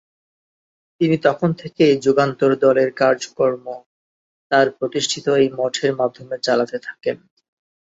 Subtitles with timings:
[1.01, 3.65] তিনি তখন থেকেই যুগান্তর দলের কাজকর্ম
[4.51, 7.17] তার প্রতিষ্ঠিত এই মঠের মাধ্যমে চালাতে থাকেন।